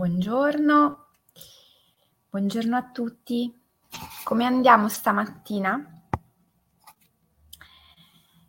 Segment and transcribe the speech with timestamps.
[0.00, 1.08] Buongiorno,
[2.30, 3.54] buongiorno a tutti.
[4.24, 6.02] Come andiamo stamattina?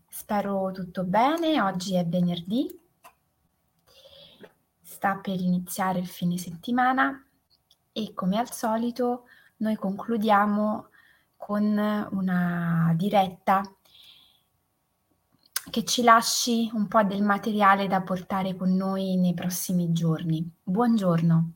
[0.08, 2.74] Spero tutto bene, oggi è venerdì,
[4.82, 7.22] sta per iniziare il fine settimana
[7.92, 9.26] e come al solito
[9.58, 10.88] noi concludiamo
[11.36, 11.64] con
[12.12, 13.62] una diretta
[15.70, 20.50] che ci lasci un po' del materiale da portare con noi nei prossimi giorni.
[20.64, 21.52] Buongiorno.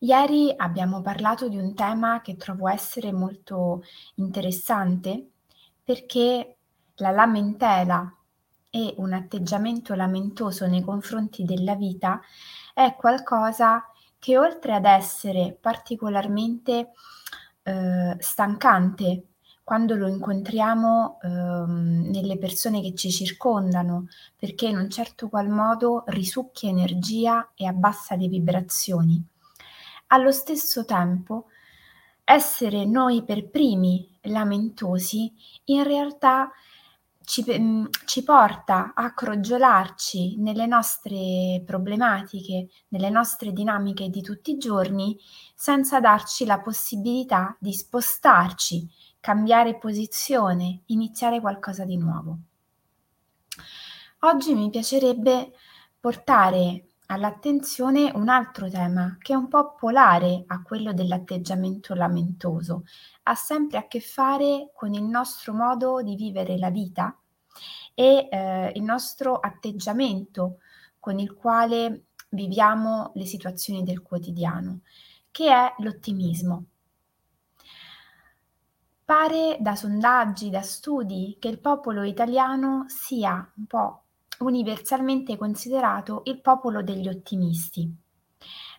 [0.00, 3.82] Ieri abbiamo parlato di un tema che trovo essere molto
[4.16, 5.30] interessante
[5.82, 6.58] perché
[6.96, 8.14] la lamentela
[8.70, 12.20] e un atteggiamento lamentoso nei confronti della vita
[12.74, 16.92] è qualcosa che oltre ad essere particolarmente
[17.62, 19.24] eh, stancante
[19.66, 26.04] quando lo incontriamo ehm, nelle persone che ci circondano, perché in un certo qual modo
[26.06, 29.20] risucchia energia e abbassa le vibrazioni.
[30.06, 31.46] Allo stesso tempo,
[32.22, 36.48] essere noi per primi lamentosi in realtà
[37.24, 44.58] ci, mm, ci, porta a crogiolarci nelle nostre problematiche, nelle nostre dinamiche di tutti i
[44.58, 45.18] giorni,
[45.56, 48.88] senza darci la possibilità di spostarci
[49.26, 52.38] cambiare posizione, iniziare qualcosa di nuovo.
[54.20, 55.50] Oggi mi piacerebbe
[55.98, 62.84] portare all'attenzione un altro tema che è un po' polare a quello dell'atteggiamento lamentoso,
[63.24, 67.18] ha sempre a che fare con il nostro modo di vivere la vita
[67.94, 70.58] e eh, il nostro atteggiamento
[71.00, 74.82] con il quale viviamo le situazioni del quotidiano,
[75.32, 76.66] che è l'ottimismo.
[79.06, 84.02] Pare da sondaggi, da studi, che il popolo italiano sia un po'
[84.40, 87.88] universalmente considerato il popolo degli ottimisti.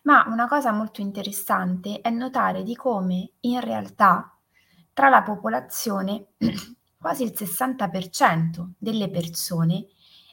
[0.03, 4.38] Ma una cosa molto interessante è notare di come in realtà
[4.91, 6.31] tra la popolazione
[7.00, 9.85] quasi il 60% delle persone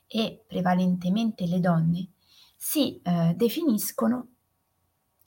[0.08, 2.08] e prevalentemente le donne
[2.56, 4.26] si eh, definiscono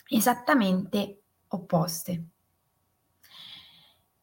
[0.09, 2.31] esattamente opposte.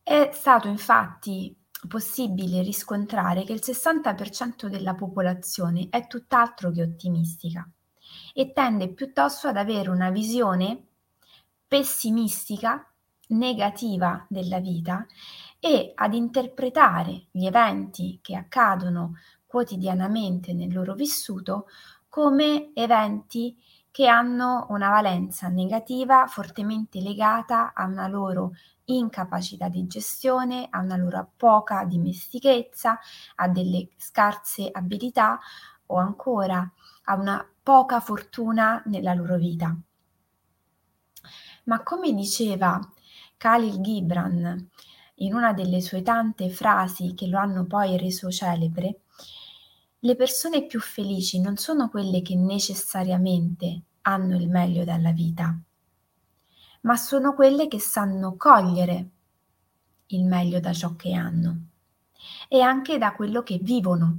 [0.07, 1.57] È stato infatti
[1.89, 7.67] possibile riscontrare che il 60% della popolazione è tutt'altro che ottimistica
[8.35, 10.89] e tende piuttosto ad avere una visione
[11.67, 12.87] pessimistica,
[13.29, 15.07] negativa della vita
[15.59, 19.15] e ad interpretare gli eventi che accadono
[19.47, 21.67] quotidianamente nel loro vissuto
[22.11, 23.57] come eventi
[23.95, 28.51] che hanno una valenza negativa fortemente legata a una loro
[28.87, 32.99] incapacità di gestione, a una loro poca dimestichezza,
[33.37, 35.39] a delle scarse abilità
[35.87, 36.69] o ancora
[37.05, 39.73] a una poca fortuna nella loro vita.
[41.67, 42.81] Ma come diceva
[43.37, 44.71] Khalil Gibran
[45.19, 49.03] in una delle sue tante frasi che lo hanno poi reso celebre,
[50.05, 55.59] le persone più felici non sono quelle che necessariamente hanno il meglio dalla vita,
[56.83, 59.09] ma sono quelle che sanno cogliere
[60.09, 61.69] il meglio da ciò che hanno
[62.49, 64.19] e anche da quello che vivono.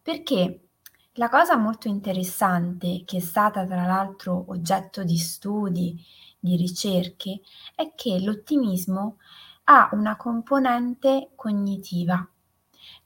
[0.00, 0.68] Perché
[1.14, 6.00] la cosa molto interessante, che è stata tra l'altro oggetto di studi,
[6.38, 7.40] di ricerche,
[7.74, 9.18] è che l'ottimismo
[9.64, 12.24] ha una componente cognitiva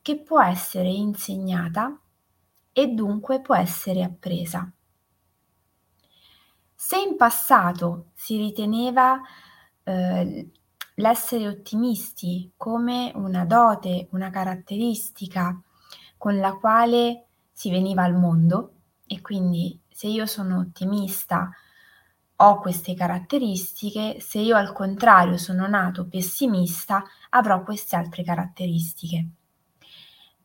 [0.06, 1.98] che può essere insegnata
[2.70, 4.70] e dunque può essere appresa.
[6.72, 9.20] Se in passato si riteneva
[9.82, 10.50] eh,
[10.94, 15.60] l'essere ottimisti come una dote, una caratteristica
[16.16, 18.74] con la quale si veniva al mondo
[19.08, 21.50] e quindi se io sono ottimista
[22.36, 29.30] ho queste caratteristiche, se io al contrario sono nato pessimista avrò queste altre caratteristiche.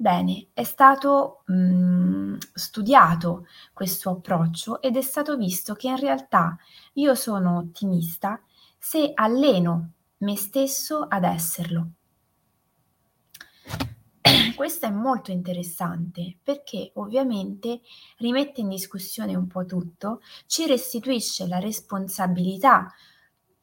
[0.02, 6.58] Bene, è stato mh, mhmm, studiato questo approccio ed è stato visto che in realtà
[6.94, 8.42] io sono ottimista
[8.80, 11.92] se alleno me stesso ad esserlo.
[14.56, 17.82] Questo è molto interessante perché ovviamente
[18.18, 22.92] rimette in discussione un po' tutto, ci restituisce la responsabilità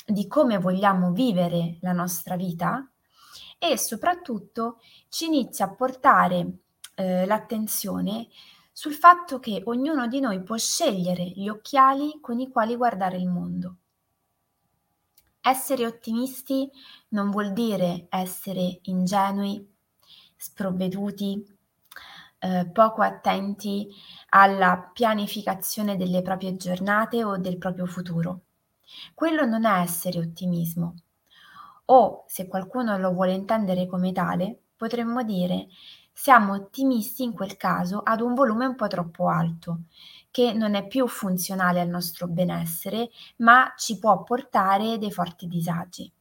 [0.07, 2.89] di come vogliamo vivere la nostra vita
[3.59, 6.59] e soprattutto ci inizia a portare
[6.95, 8.29] eh, l'attenzione
[8.73, 13.27] sul fatto che ognuno di noi può scegliere gli occhiali con i quali guardare il
[13.27, 13.77] mondo.
[15.41, 16.71] Essere ottimisti
[17.09, 19.75] non vuol dire essere ingenui,
[20.37, 21.45] sprovveduti,
[22.39, 23.89] eh, poco attenti
[24.29, 28.43] alla pianificazione delle proprie giornate o del proprio futuro.
[29.15, 30.95] Quello non è essere ottimismo.
[31.91, 35.69] O, se qualcuno lo vuole intendere come tale, potremmo dire
[36.13, 39.83] siamo ottimisti in quel caso ad un volume un po' troppo alto,
[40.31, 46.13] che non è più funzionale al nostro benessere, ma ci può portare dei forti disagi.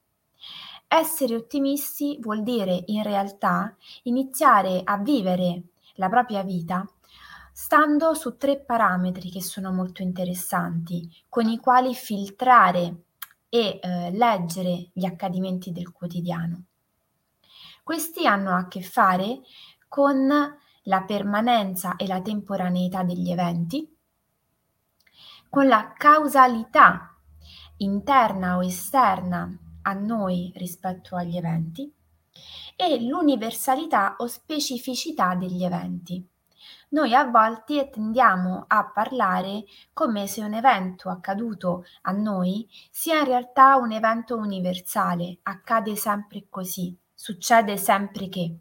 [0.88, 5.64] Essere ottimisti vuol dire in realtà iniziare a vivere
[5.96, 6.88] la propria vita
[7.52, 13.07] stando su tre parametri che sono molto interessanti, con i quali filtrare
[13.50, 16.66] e eh, leggere gli accadimenti del quotidiano.
[17.84, 19.42] Questi hanno a che fare
[19.88, 20.28] con
[20.84, 23.96] la permanenza e la temporaneità degli eventi,
[25.50, 27.16] con la causalità
[27.78, 29.50] interna o esterna
[29.84, 31.92] a noi rispetto agli eventi
[32.76, 36.28] e l'universalità o specificità degli eventi.
[36.90, 43.26] Noi a volte tendiamo a parlare come se un evento accaduto a noi sia in
[43.26, 48.58] realtà un evento universale, accade sempre così, succede sempre che.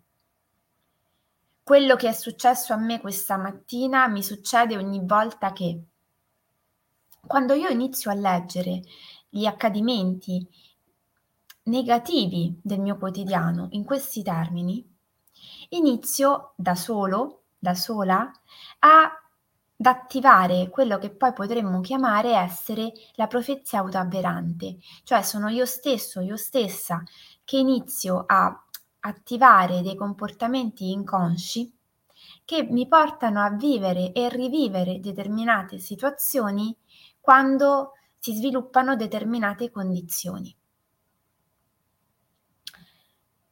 [1.62, 5.84] Quello che è successo a me questa mattina mi succede ogni volta che.
[7.24, 8.82] Quando io inizio a leggere
[9.28, 10.48] gli accadimenti
[11.64, 14.84] negativi del mio quotidiano in questi termini,
[15.70, 18.30] inizio da solo, da sola,
[18.78, 19.10] ad
[19.84, 26.36] attivare quello che poi potremmo chiamare essere la profezia autoavverante, cioè sono io stesso, io
[26.36, 27.02] stessa
[27.44, 28.64] che inizio a
[29.00, 31.72] attivare dei comportamenti inconsci
[32.44, 36.76] che mi portano a vivere e rivivere determinate situazioni
[37.20, 40.56] quando si sviluppano determinate condizioni.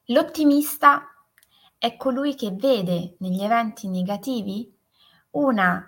[0.08, 1.13] L'ottimista
[1.84, 4.74] è colui che vede negli eventi negativi
[5.32, 5.86] una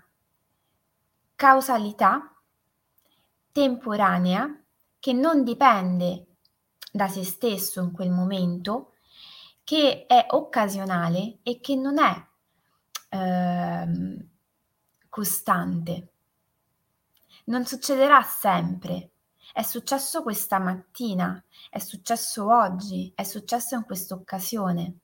[1.34, 2.38] causalità
[3.50, 4.62] temporanea
[5.00, 6.36] che non dipende
[6.92, 8.92] da se stesso in quel momento,
[9.64, 12.26] che è occasionale e che non è
[13.08, 14.28] eh,
[15.08, 16.12] costante.
[17.44, 19.12] Non succederà sempre,
[19.50, 24.98] è successo questa mattina, è successo oggi, è successo in questa occasione.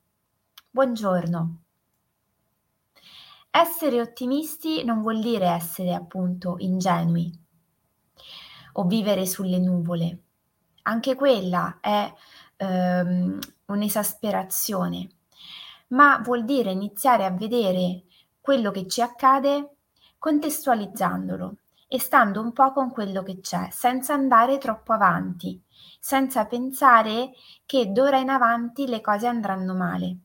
[0.75, 1.57] Buongiorno.
[3.51, 7.31] Essere ottimisti non vuol dire essere appunto ingenui
[8.71, 10.23] o vivere sulle nuvole.
[10.81, 12.11] Anche quella è
[12.55, 15.09] ehm, un'esasperazione,
[15.89, 18.05] ma vuol dire iniziare a vedere
[18.41, 19.75] quello che ci accade
[20.17, 25.61] contestualizzandolo, e stando un po' con quello che c'è, senza andare troppo avanti,
[25.99, 27.33] senza pensare
[27.67, 30.17] che d'ora in avanti le cose andranno male.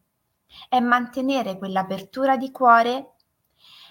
[0.69, 3.15] È mantenere quell'apertura di cuore,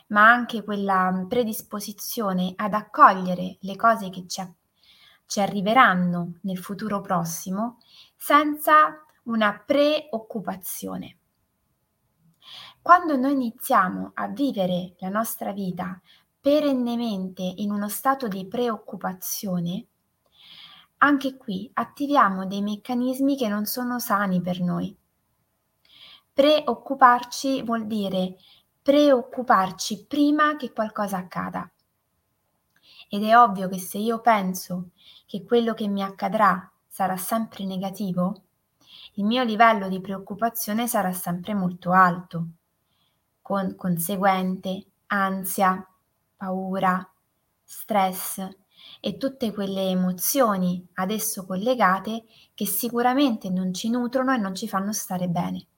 [0.07, 4.41] ma anche quella predisposizione ad accogliere le cose che ci,
[5.25, 7.79] ci arriveranno nel futuro prossimo,
[8.15, 11.17] senza una preoccupazione.
[12.81, 15.99] Quando noi iniziamo a vivere la nostra vita
[16.39, 19.85] perennemente in uno stato di preoccupazione,
[20.99, 24.97] anche qui attiviamo dei meccanismi che non sono sani per noi.
[26.37, 28.37] Preoccuparci vuol dire
[28.83, 31.67] preoccuparci prima che qualcosa accada.
[33.09, 34.89] Ed è ovvio che se io penso
[35.25, 38.43] che quello che mi accadrà sarà sempre negativo,
[39.13, 42.45] il mio livello di preoccupazione sarà sempre molto alto,
[43.41, 45.83] con conseguente ansia,
[46.35, 47.13] paura,
[47.63, 48.47] stress
[48.99, 54.67] e tutte quelle emozioni ad esso collegate che sicuramente non ci nutrono e non ci
[54.67, 55.69] fanno stare bene.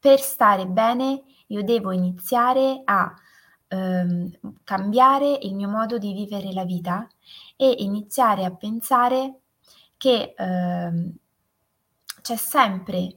[0.00, 3.14] Per stare bene io devo iniziare a
[3.68, 4.30] ehm,
[4.64, 7.06] cambiare il mio modo di vivere la vita
[7.54, 9.40] e iniziare a pensare
[9.98, 11.14] che ehm,
[12.22, 13.16] c'è sempre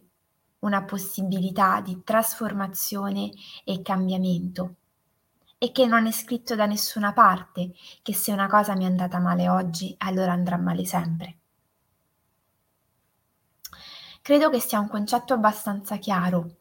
[0.59, 3.31] una possibilità di trasformazione
[3.63, 4.75] e cambiamento
[5.57, 7.71] e che non è scritto da nessuna parte
[8.01, 11.37] che se una cosa mi è andata male oggi, allora andrà male sempre.
[14.21, 16.55] Credo che sia un concetto abbastanza chiaro,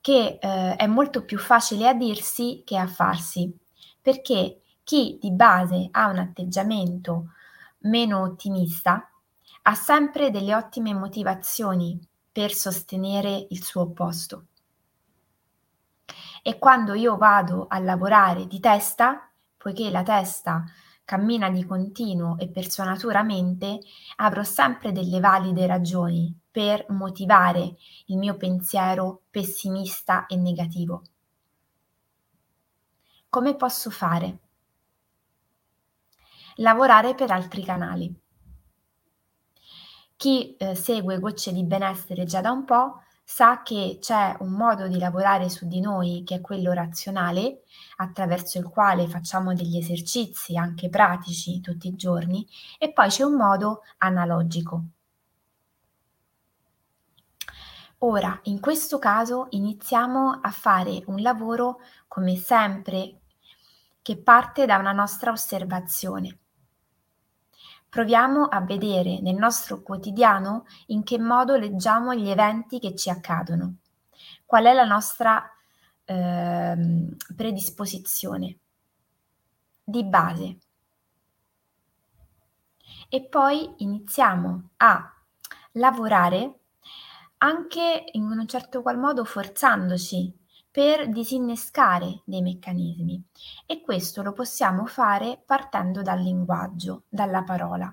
[0.00, 3.54] che eh, è molto più facile a dirsi che a farsi,
[4.00, 7.32] perché chi di base ha un atteggiamento
[7.80, 9.10] meno ottimista
[9.62, 11.98] ha sempre delle ottime motivazioni
[12.32, 14.46] per sostenere il suo opposto.
[16.42, 20.64] E quando io vado a lavorare di testa, poiché la testa
[21.10, 23.80] cammina di continuo e per sua natura mente,
[24.18, 27.74] avrò sempre delle valide ragioni per motivare
[28.06, 31.02] il mio pensiero pessimista e negativo.
[33.28, 34.38] Come posso fare?
[36.58, 38.14] Lavorare per altri canali.
[40.14, 43.02] Chi eh, segue Gocce di Benessere già da un po'
[43.32, 47.62] sa che c'è un modo di lavorare su di noi che è quello razionale,
[47.98, 52.44] attraverso il quale facciamo degli esercizi anche pratici tutti i giorni,
[52.76, 54.82] e poi c'è un modo analogico.
[57.98, 63.20] Ora, in questo caso iniziamo a fare un lavoro, come sempre,
[64.02, 66.38] che parte da una nostra osservazione.
[67.90, 73.78] Proviamo a vedere nel nostro quotidiano in che modo leggiamo gli eventi che ci accadono,
[74.46, 75.44] qual è la nostra
[76.04, 76.76] eh,
[77.34, 78.58] predisposizione
[79.82, 80.58] di base.
[83.08, 85.12] E poi iniziamo a
[85.72, 86.60] lavorare
[87.38, 90.39] anche in un certo qual modo forzandoci
[90.70, 93.22] per disinnescare dei meccanismi
[93.66, 97.92] e questo lo possiamo fare partendo dal linguaggio, dalla parola.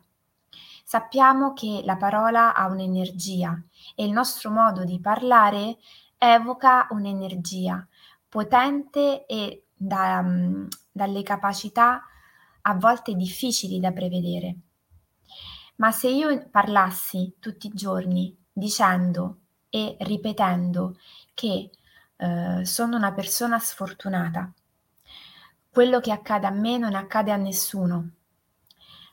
[0.84, 3.62] Sappiamo che la parola ha un'energia
[3.96, 5.78] e il nostro modo di parlare
[6.18, 7.86] evoca un'energia
[8.30, 12.04] potente e da, um, dalle capacità
[12.62, 14.56] a volte difficili da prevedere.
[15.76, 20.98] Ma se io parlassi tutti i giorni dicendo e ripetendo
[21.34, 21.70] che
[22.18, 24.52] eh, sono una persona sfortunata.
[25.70, 28.10] Quello che accade a me non accade a nessuno.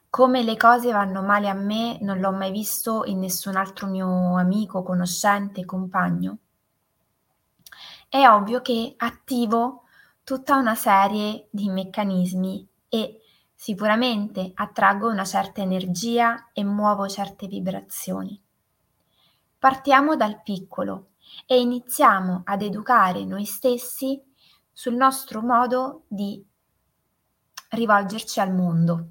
[0.09, 4.37] Come le cose vanno male a me non l'ho mai visto in nessun altro mio
[4.37, 6.39] amico, conoscente, compagno.
[8.09, 9.83] È ovvio che attivo
[10.23, 13.21] tutta una serie di meccanismi e
[13.55, 18.41] sicuramente attraggo una certa energia e muovo certe vibrazioni.
[19.59, 21.14] Partiamo dal piccolo,
[21.47, 24.23] e iniziamo ad educare noi stessi
[24.73, 26.45] sul nostro modo di
[27.71, 29.09] rivolgerci al mondo.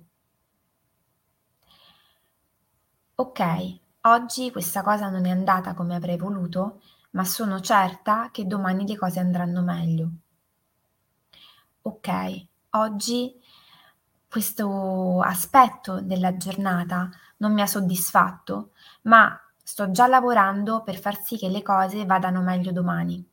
[3.16, 8.88] Ok, oggi questa cosa non è andata come avrei voluto, ma sono certa che domani
[8.88, 10.10] le cose andranno meglio.
[11.84, 13.40] Ok, oggi
[14.28, 18.72] questo aspetto della giornata non mi ha soddisfatto,
[19.04, 23.26] ma Sto già lavorando per far sì che le cose vadano meglio domani.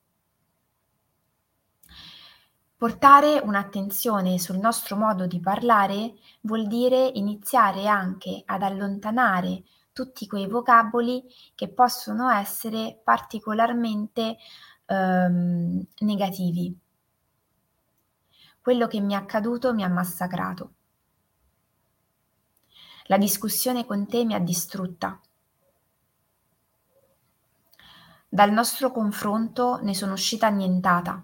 [2.77, 10.47] Portare un'attenzione sul nostro modo di parlare vuol dire iniziare anche ad allontanare tutti quei
[10.47, 14.39] vocaboli che possono essere particolarmente
[14.87, 16.79] ehm, negativi.
[18.63, 20.73] Quello che mi è accaduto mi ha massacrato.
[23.09, 25.21] La discussione con te mi ha distrutta.
[28.33, 31.21] Dal nostro confronto ne sono uscita annientata.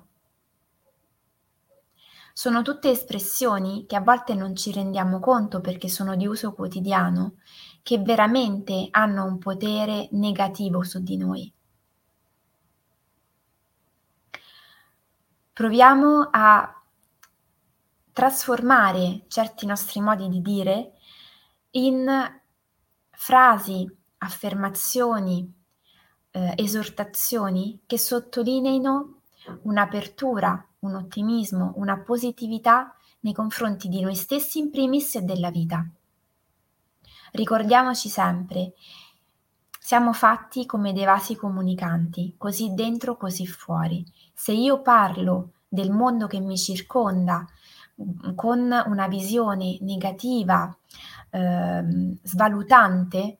[2.32, 7.36] Sono tutte espressioni che a volte non ci rendiamo conto perché sono di uso quotidiano,
[7.84, 11.52] che veramente hanno un potere negativo su di noi.
[15.52, 16.82] Proviamo a
[18.12, 20.94] trasformare certi nostri modi di dire
[21.70, 22.10] in
[23.12, 25.55] frasi, affermazioni,
[26.36, 29.14] eh, esortazioni che sottolineino
[29.62, 35.88] un'apertura, un ottimismo, una positività nei confronti di noi stessi in primis e della vita.
[37.32, 38.74] Ricordiamoci sempre,
[39.80, 44.04] siamo fatti come dei vasi comunicanti, così dentro, così fuori.
[44.34, 47.46] Se io parlo del mondo che mi circonda
[48.02, 50.76] mm, con una visione negativa,
[51.30, 53.38] eh, svalutante,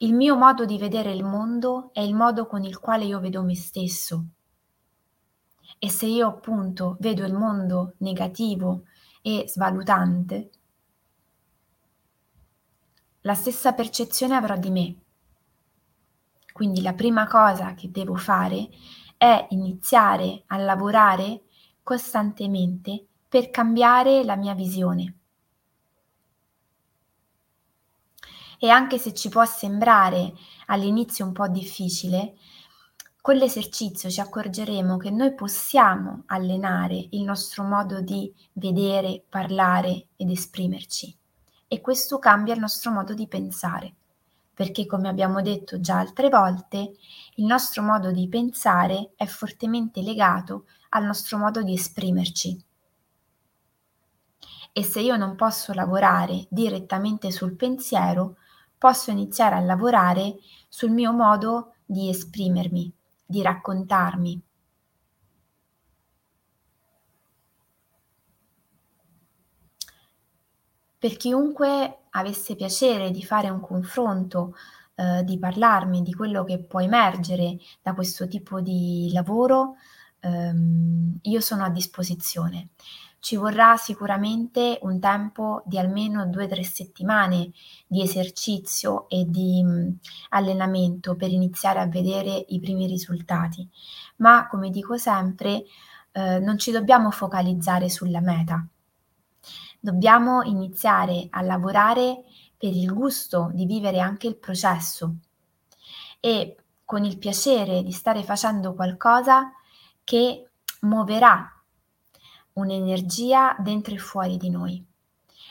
[0.00, 3.42] il mio modo di vedere il mondo è il modo con il quale io vedo
[3.42, 4.26] me stesso.
[5.76, 8.84] E se io appunto vedo il mondo negativo
[9.22, 10.50] e svalutante,
[13.22, 14.96] la stessa percezione avrò di me.
[16.52, 18.68] Quindi la prima cosa che devo fare
[19.16, 21.42] è iniziare a lavorare
[21.82, 25.17] costantemente per cambiare la mia visione.
[28.58, 30.34] E anche se ci può sembrare
[30.66, 32.34] all'inizio un po' difficile,
[33.20, 40.30] con l'esercizio ci accorgeremo che noi possiamo allenare il nostro modo di vedere, parlare ed
[40.30, 41.14] esprimerci.
[41.68, 43.94] E questo cambia il nostro modo di pensare,
[44.54, 46.92] perché come abbiamo detto già altre volte,
[47.34, 52.64] il nostro modo di pensare è fortemente legato al nostro modo di esprimerci.
[54.72, 58.36] E se io non posso lavorare direttamente sul pensiero,
[58.78, 60.36] posso iniziare a lavorare
[60.68, 62.92] sul mio modo di esprimermi,
[63.26, 64.42] di raccontarmi.
[70.98, 74.54] Per chiunque avesse piacere di fare un confronto,
[74.96, 79.76] eh, di parlarmi di quello che può emergere da questo tipo di lavoro,
[80.20, 82.70] ehm, io sono a disposizione.
[83.20, 87.50] Ci vorrà sicuramente un tempo di almeno 2-3 settimane
[87.86, 89.90] di esercizio e di mm,
[90.30, 93.68] allenamento per iniziare a vedere i primi risultati,
[94.16, 95.64] ma come dico sempre,
[96.12, 98.64] eh, non ci dobbiamo focalizzare sulla meta.
[99.80, 102.24] Dobbiamo iniziare a lavorare
[102.56, 105.14] per il gusto di vivere anche il processo
[106.20, 109.52] e con il piacere di stare facendo qualcosa
[110.02, 110.48] che
[110.80, 111.57] muoverà
[112.58, 114.84] un'energia dentro e fuori di noi.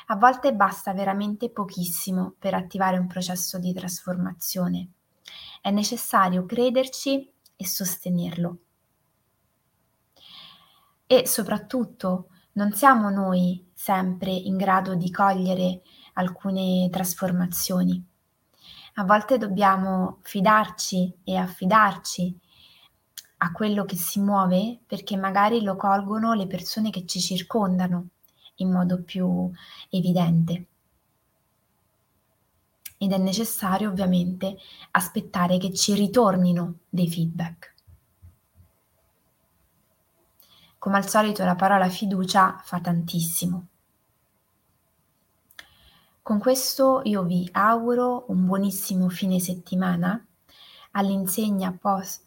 [0.07, 4.89] A volte basta veramente pochissimo per attivare un processo di trasformazione.
[5.61, 8.57] È necessario crederci e sostenerlo.
[11.07, 15.81] E soprattutto non siamo noi sempre in grado di cogliere
[16.13, 18.03] alcune trasformazioni.
[18.95, 22.39] A volte dobbiamo fidarci e affidarci
[23.37, 28.07] a quello che si muove perché magari lo colgono le persone che ci circondano
[28.55, 29.51] in modo più
[29.89, 30.65] evidente.
[32.97, 34.57] Ed è necessario ovviamente
[34.91, 37.75] aspettare che ci ritornino dei feedback.
[40.79, 43.67] Come al solito la parola fiducia fa tantissimo.
[46.23, 50.25] Con questo io vi auguro un buonissimo fine settimana
[50.91, 52.26] all'insegna post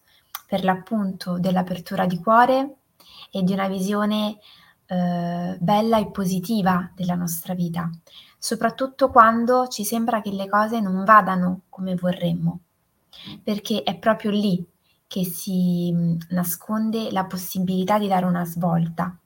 [0.50, 2.78] per l'appunto dell'apertura di cuore
[3.30, 4.38] e di una visione
[4.86, 7.88] eh, bella e positiva della nostra vita,
[8.36, 12.62] soprattutto quando ci sembra che le cose non vadano come vorremmo,
[13.44, 14.66] perché è proprio lì
[15.06, 19.16] che si mm, nasconde la possibilità di dare una svolta.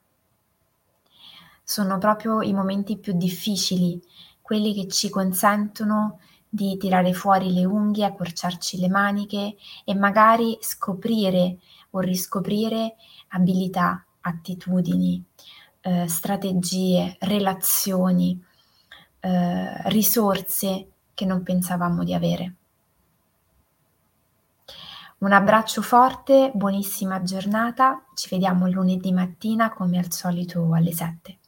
[1.63, 3.99] Sono proprio i momenti più difficili,
[4.43, 6.19] quelli che ci consentono
[6.55, 11.59] di tirare fuori le unghie, accorciarci le maniche e magari scoprire
[11.91, 12.95] o riscoprire
[13.31, 15.21] abilità, attitudini,
[15.81, 18.41] eh, strategie, relazioni,
[19.19, 22.55] eh, risorse che non pensavamo di avere.
[25.19, 31.39] Un abbraccio forte, buonissima giornata, ci vediamo lunedì mattina come al solito alle 7.